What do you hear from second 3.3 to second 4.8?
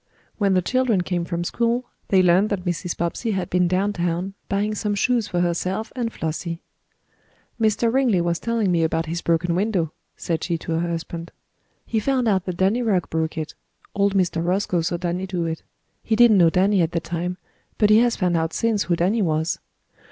had been down town, buying